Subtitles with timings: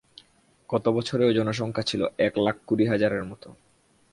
[0.69, 3.47] গত বছরেও জনসংখ্যা ছিল এক লাখ কুড়ি হাজারের মতো।